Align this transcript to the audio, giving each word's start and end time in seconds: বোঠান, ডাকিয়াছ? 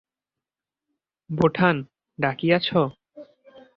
বোঠান, 1.29 1.75
ডাকিয়াছ? 2.19 2.67